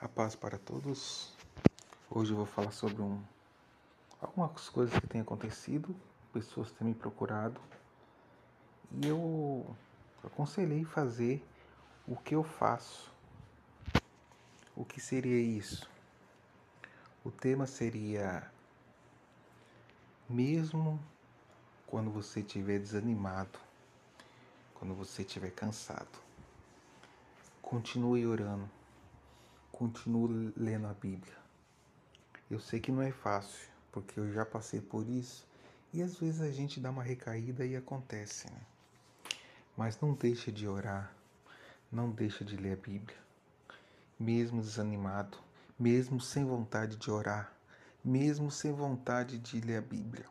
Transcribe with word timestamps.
A 0.00 0.08
paz 0.08 0.34
para 0.34 0.56
todos. 0.56 1.30
Hoje 2.10 2.32
eu 2.32 2.36
vou 2.38 2.46
falar 2.46 2.70
sobre 2.70 3.02
um, 3.02 3.22
algumas 4.18 4.66
coisas 4.70 4.98
que 4.98 5.06
têm 5.06 5.20
acontecido, 5.20 5.94
pessoas 6.32 6.72
têm 6.72 6.88
me 6.88 6.94
procurado 6.94 7.60
e 8.90 9.06
eu 9.06 9.76
aconselhei 10.24 10.86
fazer 10.86 11.46
o 12.08 12.16
que 12.16 12.34
eu 12.34 12.42
faço. 12.42 13.12
O 14.74 14.86
que 14.86 14.98
seria 14.98 15.38
isso? 15.38 15.86
O 17.22 17.30
tema 17.30 17.66
seria 17.66 18.50
mesmo 20.26 20.98
quando 21.86 22.10
você 22.10 22.40
estiver 22.40 22.78
desanimado, 22.78 23.58
quando 24.76 24.94
você 24.94 25.20
estiver 25.20 25.50
cansado, 25.50 26.18
continue 27.60 28.26
orando 28.26 28.79
continuo 29.80 30.52
lendo 30.58 30.88
a 30.88 30.92
Bíblia. 30.92 31.32
Eu 32.50 32.60
sei 32.60 32.80
que 32.80 32.92
não 32.92 33.00
é 33.00 33.10
fácil, 33.10 33.66
porque 33.90 34.20
eu 34.20 34.30
já 34.30 34.44
passei 34.44 34.78
por 34.78 35.08
isso 35.08 35.48
e 35.90 36.02
às 36.02 36.18
vezes 36.18 36.42
a 36.42 36.50
gente 36.50 36.78
dá 36.78 36.90
uma 36.90 37.02
recaída 37.02 37.64
e 37.64 37.74
acontece, 37.74 38.46
né? 38.50 38.60
Mas 39.74 39.98
não 39.98 40.12
deixa 40.12 40.52
de 40.52 40.68
orar, 40.68 41.10
não 41.90 42.10
deixa 42.10 42.44
de 42.44 42.58
ler 42.58 42.74
a 42.74 42.76
Bíblia. 42.76 43.16
Mesmo 44.18 44.60
desanimado, 44.60 45.38
mesmo 45.78 46.20
sem 46.20 46.44
vontade 46.44 46.96
de 46.96 47.10
orar, 47.10 47.50
mesmo 48.04 48.50
sem 48.50 48.74
vontade 48.74 49.38
de 49.38 49.62
ler 49.62 49.78
a 49.78 49.80
Bíblia. 49.80 50.26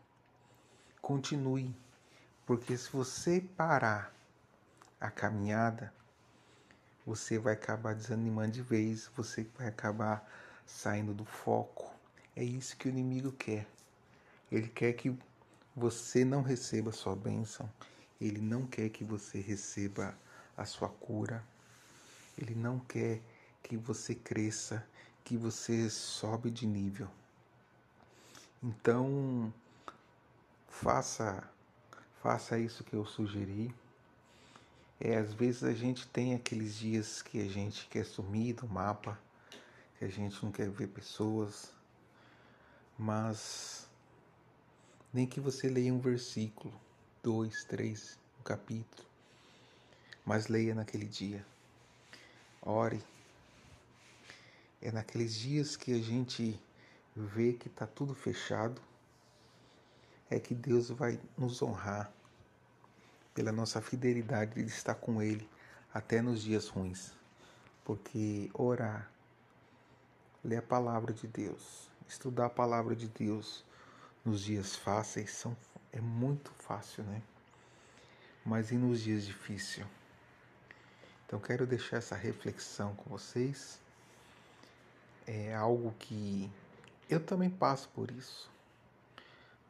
Continue, 1.02 1.76
porque 2.46 2.78
se 2.78 2.92
você 2.92 3.42
parar 3.42 4.14
a 5.02 5.10
caminhada, 5.10 5.92
você 7.10 7.40
vai 7.40 7.54
acabar 7.54 7.96
desanimando 7.96 8.52
de 8.52 8.62
vez, 8.62 9.10
você 9.18 9.44
vai 9.58 9.68
acabar 9.68 10.24
saindo 10.64 11.12
do 11.12 11.26
foco. 11.26 11.92
É 12.36 12.44
isso 12.44 12.78
que 12.78 12.88
o 12.88 12.92
inimigo 12.92 13.32
quer. 13.32 13.66
Ele 14.52 14.68
quer 14.68 14.94
que 14.94 15.18
você 15.76 16.24
não 16.24 16.44
receba 16.44 16.92
a 16.92 16.94
sua 16.94 17.16
bênção, 17.16 17.68
ele 18.22 18.40
não 18.40 18.68
quer 18.68 18.90
que 18.90 19.04
você 19.04 19.40
receba 19.40 20.16
a 20.56 20.66
sua 20.66 20.88
cura, 20.88 21.44
ele 22.38 22.54
não 22.54 22.78
quer 22.78 23.20
que 23.64 23.76
você 23.76 24.14
cresça, 24.14 24.86
que 25.24 25.36
você 25.36 25.90
sobe 25.90 26.52
de 26.52 26.68
nível. 26.68 27.10
Então, 28.62 29.52
faça 30.68 31.44
faça 32.22 32.60
isso 32.60 32.84
que 32.84 32.96
eu 32.96 33.04
sugeri. 33.04 33.74
É, 35.02 35.16
às 35.16 35.34
vezes 35.34 35.64
a 35.64 35.72
gente 35.74 36.06
tem 36.10 36.36
aqueles 36.36 36.76
dias 36.76 37.22
que 37.22 37.42
a 37.42 37.48
gente 37.48 37.88
quer 37.88 38.06
sumir 38.06 38.56
do 38.56 38.68
mapa, 38.68 39.18
que 39.98 40.04
a 40.04 40.10
gente 40.10 40.44
não 40.44 40.52
quer 40.52 40.70
ver 40.70 40.88
pessoas, 40.88 41.72
mas 42.98 43.88
nem 45.14 45.26
que 45.26 45.40
você 45.40 45.70
leia 45.70 45.94
um 45.94 46.00
versículo, 46.00 46.74
dois, 47.24 47.64
três, 47.64 48.20
um 48.42 48.44
capítulo, 48.44 49.08
mas 50.26 50.48
leia 50.48 50.76
naquele 50.76 51.06
dia. 51.06 51.46
Ore. 52.62 53.02
É 54.82 54.92
naqueles 54.92 55.34
dias 55.34 55.78
que 55.78 55.94
a 55.94 56.02
gente 56.02 56.60
vê 57.16 57.54
que 57.54 57.68
está 57.70 57.88
tudo 57.88 58.14
fechado, 58.14 58.82
é 60.30 60.40
que 60.40 60.54
Deus 60.54 60.90
vai 60.90 61.18
nos 61.38 61.62
honrar 61.62 62.14
pela 63.34 63.52
nossa 63.52 63.82
fidelidade 63.82 64.62
de 64.62 64.70
estar 64.70 64.96
com 64.96 65.22
Ele 65.22 65.48
até 65.94 66.22
nos 66.22 66.42
dias 66.42 66.68
ruins. 66.68 67.12
Porque 67.84 68.50
orar, 68.54 69.10
ler 70.44 70.58
a 70.58 70.62
palavra 70.62 71.14
de 71.14 71.28
Deus, 71.28 71.90
estudar 72.08 72.48
a 72.48 72.50
palavra 72.50 72.96
de 72.96 73.08
Deus 73.08 73.64
nos 74.24 74.42
dias 74.42 74.76
fáceis 74.76 75.32
são, 75.32 75.56
é 75.92 76.02
muito 76.02 76.52
fácil, 76.52 77.04
né? 77.04 77.22
Mas 78.46 78.72
e 78.72 78.76
nos 78.76 79.02
dias 79.02 79.26
difíceis? 79.26 79.86
Então 81.26 81.40
quero 81.40 81.68
deixar 81.68 81.98
essa 81.98 82.16
reflexão 82.16 82.96
com 82.96 83.10
vocês. 83.10 83.80
É 85.28 85.54
algo 85.54 85.94
que 86.00 86.50
eu 87.10 87.20
também 87.24 87.50
passo 87.50 87.88
por 87.90 88.10
isso. 88.10 88.50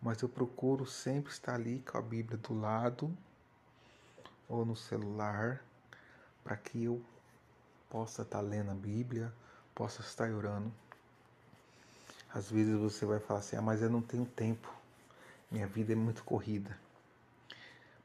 Mas 0.01 0.21
eu 0.21 0.29
procuro 0.29 0.85
sempre 0.85 1.31
estar 1.31 1.55
ali 1.55 1.83
com 1.85 1.97
a 1.97 2.01
Bíblia 2.01 2.37
do 2.37 2.57
lado 2.57 3.13
ou 4.49 4.65
no 4.65 4.75
celular, 4.75 5.63
para 6.43 6.57
que 6.57 6.83
eu 6.83 6.99
possa 7.89 8.23
estar 8.23 8.39
tá 8.39 8.43
lendo 8.43 8.71
a 8.71 8.75
Bíblia, 8.75 9.31
possa 9.75 10.01
estar 10.01 10.31
orando. 10.31 10.71
Às 12.33 12.51
vezes 12.51 12.75
você 12.75 13.05
vai 13.05 13.19
falar 13.19 13.39
assim: 13.39 13.55
ah, 13.55 13.61
mas 13.61 13.81
eu 13.81 13.89
não 13.89 14.01
tenho 14.01 14.25
tempo, 14.25 14.73
minha 15.51 15.67
vida 15.67 15.93
é 15.93 15.95
muito 15.95 16.23
corrida. 16.23 16.75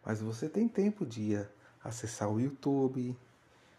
Mas 0.04 0.20
você 0.20 0.48
tem 0.48 0.68
tempo 0.68 1.06
de 1.06 1.34
acessar 1.82 2.28
o 2.28 2.38
YouTube, 2.38 3.16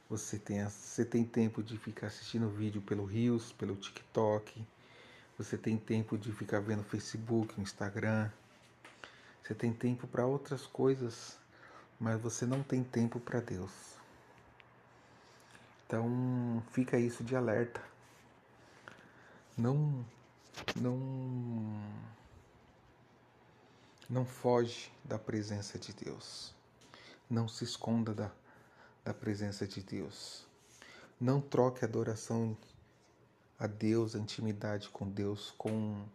você 0.09 0.39
tem, 0.39 0.67
você 0.67 1.05
tem 1.05 1.23
tempo 1.23 1.61
de 1.61 1.77
ficar 1.77 2.07
assistindo 2.07 2.49
vídeo 2.49 2.81
pelo 2.81 3.05
Reels, 3.05 3.51
pelo 3.51 3.75
TikTok, 3.75 4.65
você 5.37 5.57
tem 5.57 5.77
tempo 5.77 6.17
de 6.17 6.31
ficar 6.31 6.59
vendo 6.59 6.83
Facebook, 6.83 7.59
Instagram, 7.61 8.29
você 9.43 9.53
tem 9.53 9.71
tempo 9.71 10.07
para 10.07 10.25
outras 10.25 10.65
coisas 10.65 11.37
mas 11.99 12.19
você 12.21 12.45
não 12.45 12.61
tem 12.61 12.83
tempo 12.83 13.19
para 13.19 13.39
Deus. 13.39 13.71
Então 15.85 16.63
fica 16.71 16.97
isso 16.97 17.23
de 17.23 17.35
alerta. 17.35 17.81
Não 19.57 20.05
não 20.75 20.97
não 24.09 24.25
foge 24.25 24.91
da 25.03 25.17
presença 25.17 25.77
de 25.79 25.93
Deus. 25.93 26.53
Não 27.29 27.47
se 27.47 27.63
esconda 27.63 28.13
da, 28.13 28.31
da 29.03 29.13
presença 29.13 29.67
de 29.67 29.81
Deus. 29.81 30.45
Não 31.19 31.41
troque 31.41 31.83
a 31.83 31.87
adoração 31.87 32.57
a 33.57 33.67
Deus, 33.67 34.15
a 34.15 34.19
intimidade 34.19 34.89
com 34.89 35.09
Deus 35.09 35.53
com 35.57 36.05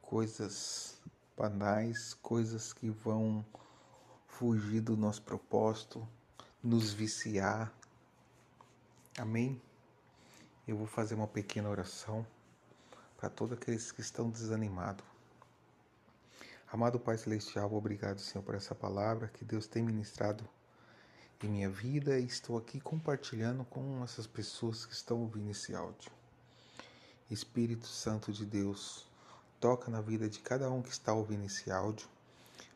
coisas 0.00 0.98
banais, 1.36 2.14
coisas 2.14 2.72
que 2.72 2.90
vão 2.90 3.44
fugir 4.40 4.80
do 4.80 4.96
nosso 4.96 5.20
propósito, 5.20 6.08
nos 6.62 6.94
viciar. 6.94 7.70
Amém? 9.18 9.60
Eu 10.66 10.78
vou 10.78 10.86
fazer 10.86 11.14
uma 11.14 11.26
pequena 11.26 11.68
oração 11.68 12.26
para 13.18 13.28
todos 13.28 13.52
aqueles 13.52 13.92
que 13.92 14.00
estão 14.00 14.30
desanimados. 14.30 15.04
Amado 16.72 16.98
Pai 16.98 17.18
Celestial, 17.18 17.70
obrigado, 17.74 18.18
Senhor, 18.18 18.42
por 18.42 18.54
essa 18.54 18.74
palavra 18.74 19.28
que 19.28 19.44
Deus 19.44 19.66
tem 19.66 19.82
ministrado 19.82 20.42
em 21.42 21.46
minha 21.46 21.68
vida 21.68 22.18
e 22.18 22.24
estou 22.24 22.56
aqui 22.56 22.80
compartilhando 22.80 23.62
com 23.66 24.02
essas 24.02 24.26
pessoas 24.26 24.86
que 24.86 24.94
estão 24.94 25.20
ouvindo 25.20 25.50
esse 25.50 25.74
áudio. 25.74 26.10
Espírito 27.30 27.86
Santo 27.86 28.32
de 28.32 28.46
Deus, 28.46 29.06
toca 29.60 29.90
na 29.90 30.00
vida 30.00 30.30
de 30.30 30.38
cada 30.38 30.70
um 30.70 30.80
que 30.80 30.88
está 30.88 31.12
ouvindo 31.12 31.44
esse 31.44 31.70
áudio 31.70 32.08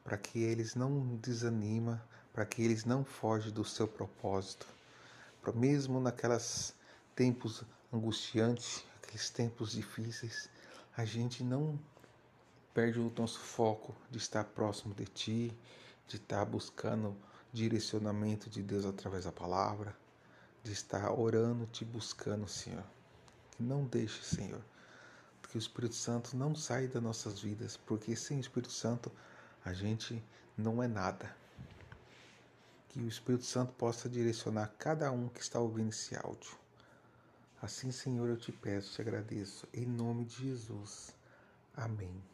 para 0.04 0.18
que 0.18 0.38
eles 0.38 0.74
não 0.74 1.16
desanima, 1.16 2.06
para 2.32 2.44
que 2.44 2.62
eles 2.62 2.84
não 2.84 3.04
fogem 3.04 3.50
do 3.50 3.64
seu 3.64 3.88
propósito. 3.88 4.66
Mesmo 5.54 5.98
naquelas 5.98 6.74
tempos 7.16 7.64
angustiantes, 7.92 8.84
aqueles 9.02 9.30
tempos 9.30 9.72
difíceis, 9.72 10.48
a 10.96 11.04
gente 11.04 11.42
não 11.42 11.78
perde 12.74 13.00
o 13.00 13.12
nosso 13.16 13.40
foco 13.40 13.94
de 14.10 14.18
estar 14.18 14.44
próximo 14.44 14.94
de 14.94 15.06
ti, 15.06 15.58
de 16.06 16.16
estar 16.16 16.44
buscando 16.44 17.16
direcionamento 17.52 18.50
de 18.50 18.62
Deus 18.62 18.84
através 18.84 19.24
da 19.24 19.32
palavra, 19.32 19.96
de 20.62 20.72
estar 20.72 21.12
orando, 21.12 21.66
te 21.66 21.84
buscando, 21.84 22.48
Senhor. 22.48 22.84
Que 23.52 23.62
não 23.62 23.84
deixe, 23.84 24.22
Senhor, 24.22 24.60
que 25.48 25.56
o 25.56 25.58
Espírito 25.58 25.94
Santo 25.94 26.36
não 26.36 26.54
saia 26.54 26.88
das 26.88 27.02
nossas 27.02 27.40
vidas, 27.40 27.76
porque 27.76 28.16
sem 28.16 28.38
o 28.38 28.40
Espírito 28.40 28.72
Santo 28.72 29.12
a 29.64 29.72
gente 29.72 30.22
não 30.56 30.82
é 30.82 30.86
nada. 30.86 31.34
Que 32.88 33.00
o 33.00 33.08
Espírito 33.08 33.44
Santo 33.44 33.72
possa 33.72 34.08
direcionar 34.08 34.72
cada 34.78 35.10
um 35.10 35.28
que 35.28 35.40
está 35.40 35.58
ouvindo 35.58 35.88
esse 35.90 36.14
áudio. 36.16 36.56
Assim, 37.60 37.90
Senhor, 37.90 38.28
eu 38.28 38.36
te 38.36 38.52
peço, 38.52 38.92
te 38.92 39.00
agradeço, 39.00 39.66
em 39.72 39.86
nome 39.86 40.24
de 40.24 40.50
Jesus. 40.50 41.14
Amém. 41.74 42.33